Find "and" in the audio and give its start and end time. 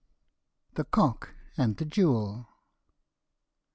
1.57-1.77